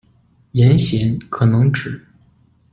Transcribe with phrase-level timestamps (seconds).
[0.53, 2.03] 阎显可能指：